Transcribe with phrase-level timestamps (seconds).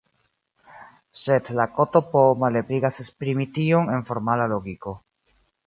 [1.23, 4.99] Sed la "ktp" malebligas esprimi tion en formala logiko.